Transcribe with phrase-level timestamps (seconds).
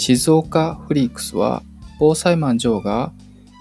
[0.00, 1.62] 静岡フリークスは
[1.98, 3.12] 防災マンジョーが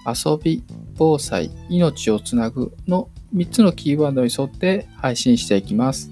[0.08, 0.64] 遊び、
[0.98, 6.10] 防災、命をつなぐの3つのキーワードに沿って配信していきます。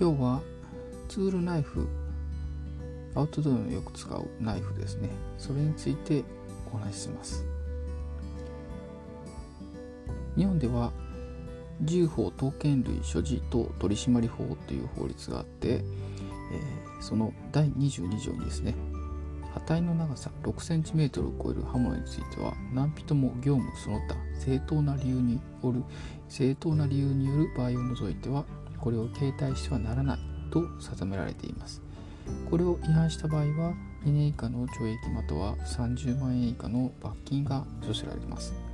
[0.00, 0.40] 今日は
[1.10, 1.86] ツールナイフ。
[3.14, 5.10] アウトドアによく使うナイフですね。
[5.36, 6.24] それについて
[6.72, 7.59] お話しします。
[10.36, 10.92] 日本では
[11.82, 15.82] 銃法刀剣類所持等取締法という法律があって、え、
[17.00, 18.74] その第22条にですね
[19.54, 25.82] 刃体の長さ 6cm を超える刃物については何人も業務その他正当な理由による
[26.28, 28.44] 正当な理由による場合を除いては
[28.78, 30.18] これを携帯してはならない
[30.50, 31.82] と定められています。
[32.48, 33.74] これを違反した場合は
[34.04, 38.69] 2年以下の懲役または30万円以下の罰金が処せられます。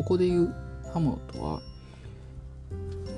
[0.00, 0.50] ここでいう
[0.94, 1.60] 刃物とは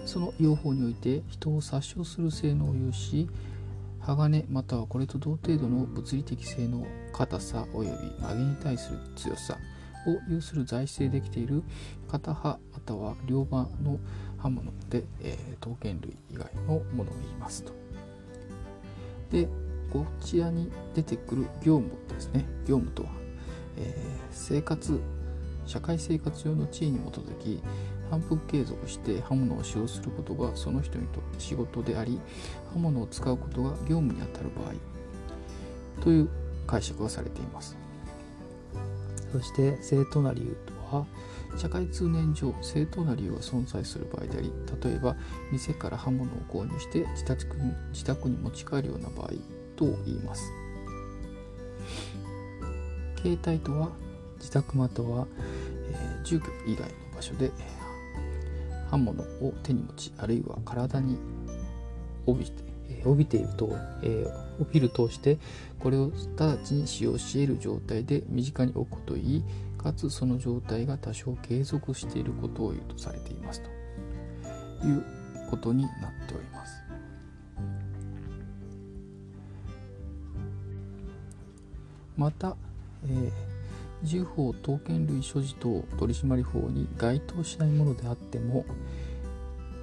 [0.05, 3.29] その用法において人を殺傷する性能を有し
[4.01, 9.57] 鋼またはこれと同程度の物理的性能硬さ及び曲げに対する強さ
[10.09, 11.63] を有する材質でできている
[12.11, 14.01] 片刃または両刃の
[14.39, 17.73] 刃物で、えー、刀剣類以外のものを言いますと。
[19.31, 19.47] で
[19.93, 23.11] こちらに出てくる業務ですね業務とは、
[23.77, 25.01] えー、生活
[25.67, 27.63] 社会生活上の地位に基づき
[28.11, 32.21] 反復継続して刃物を使用することがその人にとって仕事であり
[32.73, 34.75] 刃物を使うことが業務にあたる場合
[36.03, 36.29] という
[36.67, 37.77] 解釈がされています。
[39.33, 41.07] そして正当な理由とは
[41.57, 44.53] 社会通念上正当な理由が存在する場合であり
[44.83, 45.17] 例えば
[45.51, 49.29] 店から刃物を購入して自宅に自宅に持ち帰るような場合
[49.77, 50.53] と言います。
[53.23, 53.91] 携帯とは
[54.43, 55.29] 自宅または、
[56.23, 57.51] 住居以外の場所で
[58.91, 61.19] 刃物を手に持ちあるいは体に
[62.27, 62.63] 帯びて、
[63.05, 65.39] 帯びていると、えー、帯びるとして
[65.81, 69.45] これを直ちに使用し得る状態で身近に置くといい
[69.79, 73.63] かつその状態が多少継続していることを言うとされています
[74.81, 75.05] という
[75.51, 75.93] ことになっ
[76.29, 76.83] ております。
[82.17, 82.57] また、
[83.07, 83.52] えー、
[84.03, 88.65] 銃法刀剣類所持等取締法に該当しないものであっても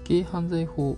[0.06, 0.98] 軽犯罪法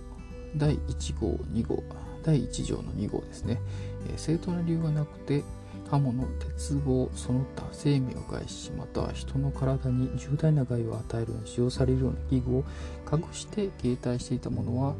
[0.56, 1.82] 第1号2号
[2.22, 3.60] 第1条の2号ですね、
[4.08, 5.42] えー、正当な理由がなくて
[5.90, 12.64] 刃物鉄棒その他生命を害しまたは人の体に重大な害を与えるように使用されるような器具を
[13.12, 14.94] 隠して携帯していたものは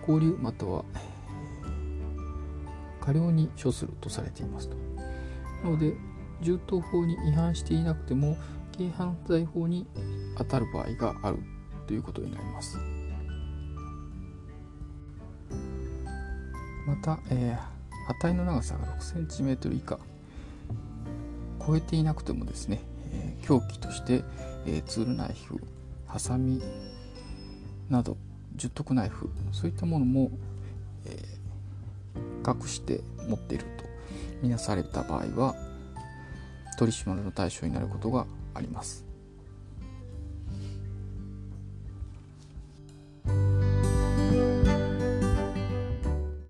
[0.00, 0.84] 交流または
[3.00, 4.76] 過料に処するとされていますと。
[5.62, 5.94] なので
[6.42, 8.36] 銃刀法に違反していなくても
[8.76, 9.86] 軽犯罪法に
[10.36, 11.38] 当たる場合がある
[11.86, 12.78] ということになります。
[16.86, 19.98] また、えー、刃体の長さが 6cm 以下
[21.66, 22.80] 超えていなくてもですね、
[23.10, 24.22] えー、凶器として、
[24.66, 25.60] えー、ツールナイフ
[26.06, 26.62] ハサミ
[27.90, 28.16] など
[28.54, 30.30] 十徳ナイフそういったものも、
[31.06, 33.84] えー、隠して持っていると
[34.40, 35.56] みなされた場合は
[36.76, 39.05] 取り締まりの対象になることがあります。